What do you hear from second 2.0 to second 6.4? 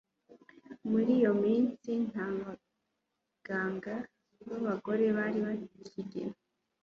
nta baganga b'abagore bari bakigira